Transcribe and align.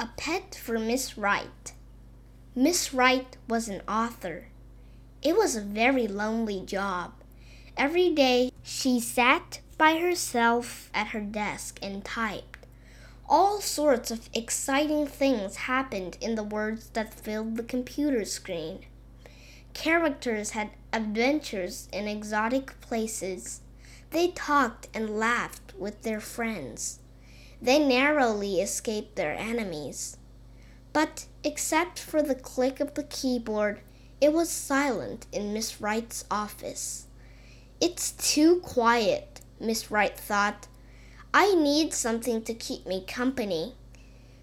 A 0.00 0.10
pet 0.16 0.54
for 0.54 0.78
Miss 0.78 1.18
Wright. 1.18 1.72
Miss 2.54 2.94
Wright 2.94 3.36
was 3.48 3.68
an 3.68 3.82
author. 3.88 4.46
It 5.22 5.36
was 5.36 5.56
a 5.56 5.60
very 5.60 6.06
lonely 6.06 6.60
job. 6.64 7.14
Every 7.76 8.14
day 8.14 8.52
she 8.62 9.00
sat 9.00 9.58
by 9.76 9.98
herself 9.98 10.88
at 10.94 11.08
her 11.08 11.20
desk 11.20 11.80
and 11.82 12.04
typed. 12.04 12.64
All 13.28 13.60
sorts 13.60 14.12
of 14.12 14.30
exciting 14.32 15.08
things 15.08 15.66
happened 15.66 16.16
in 16.20 16.36
the 16.36 16.44
words 16.44 16.90
that 16.90 17.12
filled 17.12 17.56
the 17.56 17.64
computer 17.64 18.24
screen. 18.24 18.84
Characters 19.74 20.50
had 20.50 20.70
adventures 20.92 21.88
in 21.92 22.06
exotic 22.06 22.80
places. 22.80 23.62
They 24.10 24.28
talked 24.28 24.86
and 24.94 25.18
laughed 25.18 25.74
with 25.76 26.02
their 26.02 26.20
friends. 26.20 27.00
They 27.60 27.78
narrowly 27.78 28.60
escaped 28.60 29.16
their 29.16 29.34
enemies. 29.34 30.16
But 30.92 31.26
except 31.44 31.98
for 31.98 32.22
the 32.22 32.34
click 32.34 32.80
of 32.80 32.94
the 32.94 33.02
keyboard, 33.04 33.80
it 34.20 34.32
was 34.32 34.50
silent 34.50 35.26
in 35.32 35.52
Miss 35.52 35.80
Wright's 35.80 36.24
office. 36.30 37.06
It's 37.80 38.12
too 38.12 38.60
quiet, 38.60 39.40
Miss 39.60 39.90
Wright 39.90 40.16
thought. 40.18 40.66
I 41.32 41.54
need 41.54 41.92
something 41.92 42.42
to 42.42 42.54
keep 42.54 42.86
me 42.86 43.04
company. 43.06 43.74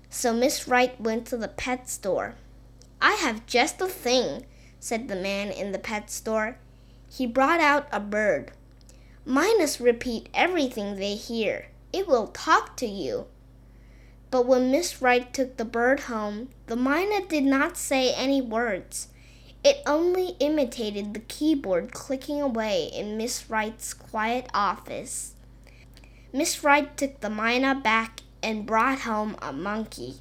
So 0.09 0.33
Miss 0.33 0.67
Wright 0.67 0.99
went 1.01 1.25
to 1.27 1.37
the 1.37 1.49
pet 1.49 1.89
store. 1.89 2.35
I 3.01 3.13
have 3.15 3.45
just 3.45 3.79
the 3.79 3.89
thing, 3.89 4.45
said 4.79 5.07
the 5.07 5.15
man 5.15 5.51
in 5.51 5.73
the 5.73 5.79
pet 5.79 6.09
store. 6.09 6.57
He 7.09 7.25
brought 7.25 7.59
out 7.59 7.87
a 7.91 7.99
bird. 7.99 8.51
Mynahs 9.25 9.79
repeat 9.79 10.29
everything 10.33 10.95
they 10.95 11.15
hear. 11.15 11.67
It 11.95 12.09
will 12.09 12.27
talk 12.27 12.75
to 12.77 12.85
you. 12.85 13.27
But 14.29 14.45
when 14.45 14.69
Miss 14.69 15.01
Wright 15.01 15.33
took 15.33 15.55
the 15.55 15.63
bird 15.63 16.01
home, 16.01 16.49
the 16.65 16.75
mynah 16.75 17.29
did 17.29 17.45
not 17.45 17.77
say 17.77 18.13
any 18.13 18.41
words. 18.41 19.07
It 19.63 19.81
only 19.85 20.35
imitated 20.41 21.13
the 21.13 21.21
keyboard 21.21 21.93
clicking 21.93 22.41
away 22.41 22.91
in 22.93 23.15
Miss 23.15 23.49
Wright's 23.49 23.93
quiet 23.93 24.49
office. 24.53 25.35
Miss 26.33 26.65
Wright 26.65 26.97
took 26.97 27.21
the 27.21 27.29
mynah 27.29 27.81
back 27.81 28.19
and 28.43 28.65
brought 28.65 28.99
home 28.99 29.37
a 29.41 29.53
monkey. 29.53 30.15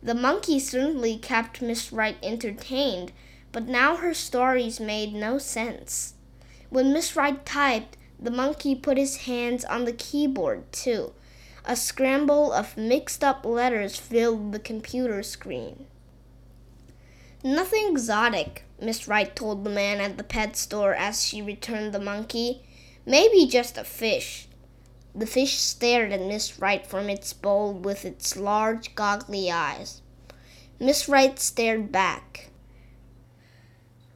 The 0.00 0.14
monkey 0.14 0.60
certainly 0.60 1.16
kept 1.18 1.60
Miss 1.60 1.90
Wright 1.90 2.18
entertained, 2.22 3.10
but 3.50 3.66
now 3.66 3.96
her 3.96 4.14
stories 4.14 4.78
made 4.78 5.12
no 5.12 5.38
sense. 5.38 6.14
When 6.68 6.92
Miss 6.92 7.16
Wright 7.16 7.44
typed, 7.44 7.96
the 8.20 8.30
monkey 8.30 8.74
put 8.74 8.98
his 8.98 9.18
hands 9.18 9.64
on 9.64 9.84
the 9.84 9.92
keyboard 9.92 10.70
too. 10.72 11.12
A 11.64 11.76
scramble 11.76 12.52
of 12.52 12.76
mixed 12.76 13.24
up 13.24 13.44
letters 13.44 13.96
filled 13.96 14.52
the 14.52 14.58
computer 14.58 15.22
screen. 15.22 15.86
Nothing 17.42 17.88
exotic, 17.90 18.64
Miss 18.80 19.08
Wright 19.08 19.34
told 19.34 19.64
the 19.64 19.70
man 19.70 20.00
at 20.00 20.18
the 20.18 20.24
pet 20.24 20.56
store 20.56 20.94
as 20.94 21.24
she 21.24 21.40
returned 21.40 21.94
the 21.94 22.00
monkey. 22.00 22.62
Maybe 23.06 23.46
just 23.46 23.78
a 23.78 23.84
fish. 23.84 24.46
The 25.14 25.26
fish 25.26 25.58
stared 25.58 26.12
at 26.12 26.20
Miss 26.20 26.58
Wright 26.58 26.86
from 26.86 27.08
its 27.08 27.32
bowl 27.32 27.72
with 27.72 28.04
its 28.04 28.36
large, 28.36 28.94
goggly 28.94 29.50
eyes. 29.50 30.02
Miss 30.78 31.08
Wright 31.08 31.38
stared 31.38 31.90
back. 31.90 32.49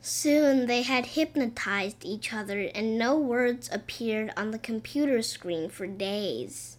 Soon 0.06 0.66
they 0.66 0.82
had 0.82 1.06
hypnotized 1.06 2.04
each 2.04 2.30
other, 2.30 2.70
and 2.74 2.98
no 2.98 3.16
words 3.16 3.70
appeared 3.72 4.34
on 4.36 4.50
the 4.50 4.58
computer 4.58 5.22
screen 5.22 5.70
for 5.70 5.86
days. 5.86 6.76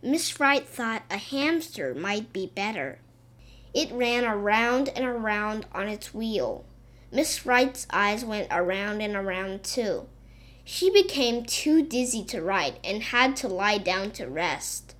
Miss 0.00 0.40
Wright 0.40 0.66
thought 0.66 1.02
a 1.10 1.18
hamster 1.18 1.94
might 1.94 2.32
be 2.32 2.46
better. 2.46 3.00
It 3.74 3.92
ran 3.92 4.24
around 4.24 4.88
and 4.88 5.04
around 5.04 5.66
on 5.72 5.88
its 5.88 6.14
wheel. 6.14 6.64
Miss 7.12 7.44
Wright's 7.44 7.86
eyes 7.90 8.24
went 8.24 8.48
around 8.50 9.02
and 9.02 9.14
around 9.14 9.62
too. 9.62 10.08
She 10.64 10.90
became 10.90 11.44
too 11.44 11.82
dizzy 11.82 12.24
to 12.24 12.40
write 12.40 12.78
and 12.82 13.02
had 13.02 13.36
to 13.36 13.48
lie 13.48 13.76
down 13.76 14.12
to 14.12 14.26
rest. 14.26 14.94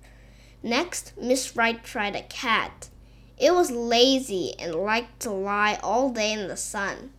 Next, 0.61 1.17
Miss 1.17 1.55
Wright 1.55 1.83
tried 1.83 2.15
a 2.15 2.21
cat. 2.21 2.89
It 3.39 3.55
was 3.55 3.71
lazy 3.71 4.53
and 4.59 4.75
liked 4.75 5.19
to 5.21 5.31
lie 5.31 5.79
all 5.81 6.11
day 6.11 6.31
in 6.31 6.47
the 6.47 6.55
sun. 6.55 7.13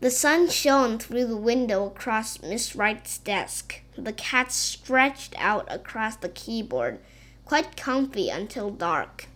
The 0.00 0.10
sun 0.10 0.48
shone 0.48 0.98
through 0.98 1.26
the 1.26 1.36
window 1.36 1.84
across 1.84 2.40
Miss 2.40 2.74
Wright's 2.74 3.18
desk. 3.18 3.82
The 3.98 4.14
cat 4.14 4.50
stretched 4.50 5.34
out 5.36 5.70
across 5.70 6.16
the 6.16 6.30
keyboard, 6.30 7.00
quite 7.44 7.76
comfy 7.76 8.30
until 8.30 8.70
dark. 8.70 9.26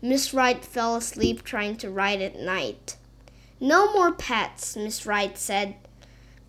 Miss 0.00 0.32
Wright 0.32 0.64
fell 0.64 0.94
asleep 0.94 1.42
trying 1.42 1.74
to 1.78 1.90
write 1.90 2.20
at 2.20 2.38
night. 2.38 2.96
No 3.58 3.92
more 3.94 4.12
pets, 4.12 4.76
Miss 4.76 5.06
Wright 5.06 5.36
said. 5.36 5.74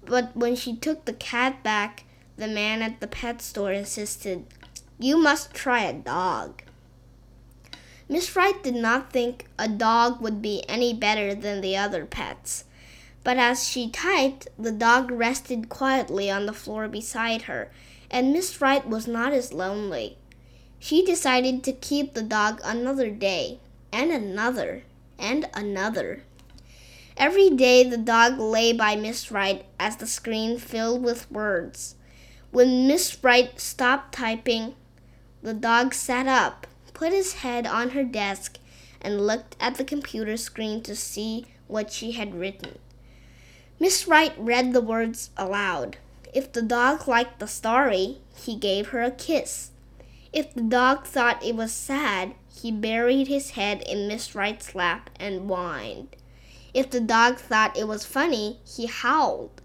But 0.05 0.37
when 0.37 0.55
she 0.55 0.75
took 0.75 1.05
the 1.05 1.13
cat 1.13 1.63
back, 1.63 2.03
the 2.37 2.47
man 2.47 2.83
at 2.83 2.99
the 2.99 3.07
pet 3.07 3.41
store 3.41 3.71
insisted, 3.71 4.45
You 4.99 5.17
must 5.17 5.55
try 5.55 5.81
a 5.81 5.93
dog. 5.93 6.61
Miss 8.07 8.35
Wright 8.35 8.61
did 8.61 8.75
not 8.75 9.11
think 9.11 9.47
a 9.57 9.67
dog 9.67 10.21
would 10.21 10.43
be 10.43 10.63
any 10.69 10.93
better 10.93 11.33
than 11.33 11.61
the 11.61 11.75
other 11.75 12.05
pets. 12.05 12.65
But 13.27 13.35
as 13.35 13.67
she 13.67 13.89
typed, 13.89 14.47
the 14.57 14.71
dog 14.71 15.11
rested 15.11 15.67
quietly 15.67 16.31
on 16.31 16.45
the 16.45 16.53
floor 16.53 16.87
beside 16.87 17.41
her, 17.41 17.69
and 18.09 18.31
Miss 18.31 18.61
Wright 18.61 18.87
was 18.87 19.05
not 19.05 19.33
as 19.33 19.51
lonely. 19.51 20.17
She 20.79 21.03
decided 21.03 21.61
to 21.65 21.73
keep 21.73 22.13
the 22.13 22.23
dog 22.23 22.61
another 22.63 23.11
day, 23.11 23.59
and 23.91 24.11
another, 24.11 24.83
and 25.19 25.49
another. 25.53 26.23
Every 27.17 27.49
day 27.49 27.83
the 27.83 27.97
dog 27.97 28.39
lay 28.39 28.71
by 28.71 28.95
Miss 28.95 29.29
Wright 29.29 29.65
as 29.77 29.97
the 29.97 30.07
screen 30.07 30.57
filled 30.57 31.03
with 31.03 31.29
words. 31.29 31.95
When 32.51 32.87
Miss 32.87 33.21
Wright 33.21 33.59
stopped 33.59 34.13
typing, 34.13 34.73
the 35.43 35.53
dog 35.53 35.93
sat 35.93 36.27
up, 36.27 36.65
put 36.93 37.11
his 37.11 37.33
head 37.33 37.67
on 37.67 37.89
her 37.89 38.05
desk, 38.05 38.57
and 39.01 39.27
looked 39.27 39.57
at 39.59 39.75
the 39.75 39.83
computer 39.83 40.37
screen 40.37 40.81
to 40.83 40.95
see 40.95 41.47
what 41.67 41.91
she 41.91 42.13
had 42.13 42.33
written. 42.33 42.79
Miss 43.79 44.07
Wright 44.07 44.33
read 44.39 44.73
the 44.73 44.81
words 44.81 45.29
aloud. 45.37 45.97
If 46.33 46.51
the 46.51 46.63
dog 46.63 47.07
liked 47.07 47.39
the 47.39 47.47
story, 47.47 48.17
he 48.35 48.55
gave 48.55 48.87
her 48.87 49.03
a 49.03 49.11
kiss. 49.11 49.69
If 50.33 50.53
the 50.53 50.61
dog 50.61 51.05
thought 51.05 51.45
it 51.45 51.55
was 51.55 51.71
sad, 51.73 52.33
he 52.49 52.71
buried 52.71 53.27
his 53.27 53.51
head 53.51 53.83
in 53.83 54.07
Miss 54.07 54.33
Wright's 54.33 54.73
lap 54.73 55.11
and 55.19 55.47
whined. 55.47 56.15
If 56.73 56.89
the 56.89 56.99
dog 56.99 57.37
thought 57.37 57.77
it 57.77 57.87
was 57.87 58.03
funny, 58.03 58.59
he 58.65 58.87
howled. 58.87 59.61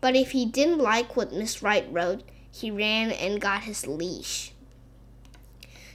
But 0.00 0.16
if 0.16 0.30
he 0.30 0.46
didn't 0.46 0.78
like 0.78 1.14
what 1.14 1.32
Miss 1.32 1.62
Wright 1.62 1.86
wrote, 1.90 2.22
he 2.50 2.70
ran 2.70 3.10
and 3.10 3.40
got 3.40 3.64
his 3.64 3.86
leash. 3.86 4.52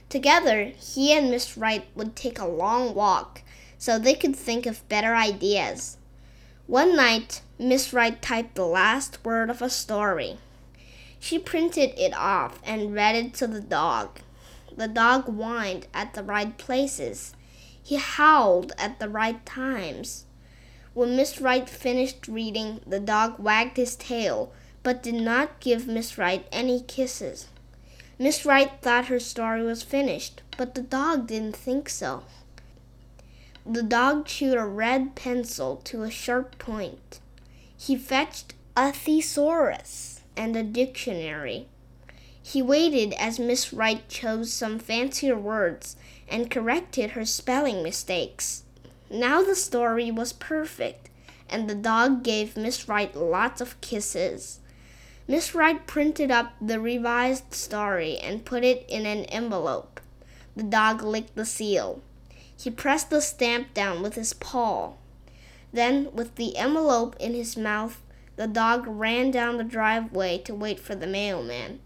Together, 0.08 0.72
he 0.78 1.12
and 1.12 1.30
Miss 1.30 1.56
Wright 1.56 1.86
would 1.96 2.14
take 2.14 2.38
a 2.38 2.46
long 2.46 2.94
walk 2.94 3.42
so 3.76 3.98
they 3.98 4.14
could 4.14 4.36
think 4.36 4.66
of 4.66 4.88
better 4.88 5.16
ideas. 5.16 5.98
One 6.66 6.96
night, 6.96 7.42
Miss 7.60 7.92
Wright 7.92 8.20
typed 8.20 8.56
the 8.56 8.66
last 8.66 9.24
word 9.24 9.50
of 9.50 9.62
a 9.62 9.70
story. 9.70 10.38
She 11.20 11.38
printed 11.38 11.96
it 11.96 12.12
off 12.12 12.58
and 12.64 12.92
read 12.92 13.14
it 13.14 13.34
to 13.34 13.46
the 13.46 13.60
dog. 13.60 14.18
The 14.76 14.88
dog 14.88 15.26
whined 15.26 15.86
at 15.94 16.14
the 16.14 16.24
right 16.24 16.58
places. 16.58 17.34
He 17.80 17.94
howled 17.94 18.72
at 18.78 18.98
the 18.98 19.08
right 19.08 19.46
times. 19.46 20.24
When 20.92 21.14
Miss 21.14 21.40
Wright 21.40 21.70
finished 21.70 22.26
reading, 22.26 22.80
the 22.84 22.98
dog 22.98 23.38
wagged 23.38 23.76
his 23.76 23.94
tail, 23.94 24.52
but 24.82 25.04
did 25.04 25.14
not 25.14 25.60
give 25.60 25.86
Miss 25.86 26.18
Wright 26.18 26.48
any 26.50 26.80
kisses. 26.80 27.46
Miss 28.18 28.44
Wright 28.44 28.72
thought 28.82 29.06
her 29.06 29.20
story 29.20 29.62
was 29.62 29.84
finished, 29.84 30.42
but 30.56 30.74
the 30.74 30.82
dog 30.82 31.28
didn't 31.28 31.54
think 31.54 31.88
so. 31.88 32.24
The 33.68 33.82
dog 33.82 34.26
chewed 34.26 34.56
a 34.56 34.64
red 34.64 35.16
pencil 35.16 35.80
to 35.84 36.04
a 36.04 36.10
sharp 36.10 36.56
point. 36.56 37.18
He 37.76 37.96
fetched 37.96 38.54
a 38.76 38.92
thesaurus 38.92 40.20
and 40.36 40.54
a 40.54 40.62
dictionary. 40.62 41.66
He 42.40 42.62
waited 42.62 43.12
as 43.14 43.40
Miss 43.40 43.72
Wright 43.72 44.08
chose 44.08 44.52
some 44.52 44.78
fancier 44.78 45.36
words 45.36 45.96
and 46.28 46.48
corrected 46.48 47.10
her 47.10 47.24
spelling 47.24 47.82
mistakes. 47.82 48.62
Now 49.10 49.42
the 49.42 49.56
story 49.56 50.12
was 50.12 50.32
perfect, 50.32 51.10
and 51.50 51.68
the 51.68 51.74
dog 51.74 52.22
gave 52.22 52.56
Miss 52.56 52.88
Wright 52.88 53.16
lots 53.16 53.60
of 53.60 53.80
kisses. 53.80 54.60
Miss 55.26 55.56
Wright 55.56 55.84
printed 55.88 56.30
up 56.30 56.52
the 56.60 56.78
revised 56.78 57.52
story 57.52 58.16
and 58.18 58.44
put 58.44 58.62
it 58.62 58.84
in 58.88 59.06
an 59.06 59.24
envelope. 59.24 60.00
The 60.54 60.62
dog 60.62 61.02
licked 61.02 61.34
the 61.34 61.44
seal. 61.44 62.00
He 62.58 62.70
pressed 62.70 63.10
the 63.10 63.20
stamp 63.20 63.74
down 63.74 64.02
with 64.02 64.14
his 64.14 64.32
paw. 64.32 64.94
Then, 65.72 66.08
with 66.12 66.36
the 66.36 66.56
envelope 66.56 67.14
in 67.20 67.34
his 67.34 67.56
mouth, 67.56 68.02
the 68.36 68.46
dog 68.46 68.84
ran 68.86 69.30
down 69.30 69.56
the 69.56 69.64
driveway 69.64 70.38
to 70.38 70.54
wait 70.54 70.80
for 70.80 70.94
the 70.94 71.06
mailman. 71.06 71.80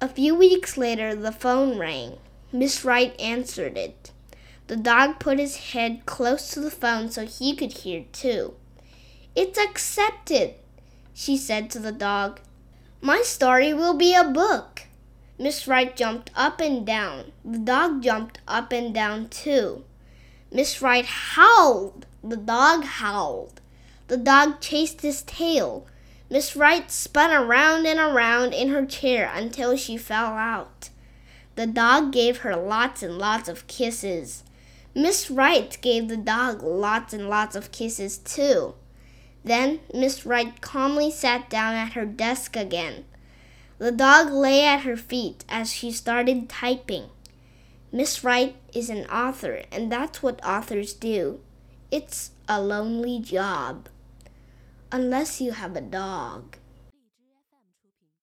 A 0.00 0.08
few 0.08 0.34
weeks 0.34 0.76
later, 0.76 1.14
the 1.14 1.32
phone 1.32 1.78
rang. 1.78 2.18
Miss 2.52 2.84
Wright 2.84 3.18
answered 3.20 3.78
it. 3.78 4.10
The 4.66 4.76
dog 4.76 5.18
put 5.18 5.38
his 5.38 5.72
head 5.72 6.04
close 6.06 6.50
to 6.50 6.60
the 6.60 6.70
phone 6.70 7.10
so 7.10 7.24
he 7.24 7.54
could 7.54 7.72
hear 7.72 8.04
too. 8.12 8.54
It's 9.34 9.58
accepted, 9.58 10.54
she 11.14 11.36
said 11.36 11.70
to 11.70 11.78
the 11.78 11.92
dog. 11.92 12.40
My 13.00 13.22
story 13.22 13.72
will 13.72 13.94
be 13.94 14.14
a 14.14 14.24
book. 14.24 14.82
Miss 15.38 15.66
Wright 15.66 15.96
jumped 15.96 16.30
up 16.34 16.60
and 16.60 16.86
down. 16.86 17.32
The 17.44 17.58
dog 17.58 18.02
jumped 18.02 18.40
up 18.46 18.72
and 18.72 18.94
down 18.94 19.28
too. 19.28 19.84
Miss 20.54 20.82
Wright 20.82 21.06
howled. 21.06 22.04
The 22.22 22.36
dog 22.36 22.84
howled. 22.84 23.62
The 24.08 24.18
dog 24.18 24.60
chased 24.60 25.00
his 25.00 25.22
tail. 25.22 25.86
Miss 26.28 26.54
Wright 26.54 26.90
spun 26.90 27.30
around 27.30 27.86
and 27.86 27.98
around 27.98 28.52
in 28.52 28.68
her 28.68 28.84
chair 28.84 29.32
until 29.34 29.76
she 29.78 29.96
fell 29.96 30.34
out. 30.34 30.90
The 31.54 31.66
dog 31.66 32.12
gave 32.12 32.38
her 32.38 32.54
lots 32.54 33.02
and 33.02 33.18
lots 33.18 33.48
of 33.48 33.66
kisses. 33.66 34.44
Miss 34.94 35.30
Wright 35.30 35.78
gave 35.80 36.08
the 36.08 36.18
dog 36.18 36.62
lots 36.62 37.14
and 37.14 37.30
lots 37.30 37.56
of 37.56 37.72
kisses 37.72 38.18
too. 38.18 38.74
Then 39.42 39.80
Miss 39.94 40.26
Wright 40.26 40.60
calmly 40.60 41.10
sat 41.10 41.48
down 41.48 41.74
at 41.74 41.94
her 41.94 42.04
desk 42.04 42.56
again. 42.56 43.06
The 43.78 43.90
dog 43.90 44.30
lay 44.30 44.64
at 44.66 44.82
her 44.82 44.98
feet 44.98 45.46
as 45.48 45.72
she 45.72 45.90
started 45.90 46.50
typing. 46.50 47.06
Miss 47.94 48.24
Wright 48.24 48.56
is 48.72 48.88
an 48.88 49.04
author, 49.04 49.64
and 49.70 49.92
that's 49.92 50.22
what 50.22 50.42
authors 50.42 50.94
do. 50.94 51.40
It's 51.90 52.30
a 52.48 52.58
lonely 52.58 53.20
job. 53.20 53.90
Unless 54.90 55.42
you 55.42 55.52
have 55.52 55.76
a 55.76 55.82
dog. 55.82 56.56